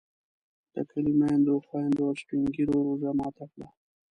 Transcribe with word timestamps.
د 0.73 0.75
کلي 0.91 1.13
میندو، 1.19 1.55
خویندو 1.65 2.01
او 2.09 2.13
سپین 2.21 2.43
ږیرو 2.55 2.85
روژه 2.87 3.11
ماته 3.19 3.45
کړه. 3.51 3.67